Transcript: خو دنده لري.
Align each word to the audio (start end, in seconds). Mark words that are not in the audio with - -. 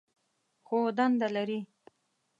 خو 0.67 0.77
دنده 0.97 1.27
لري. 1.35 1.59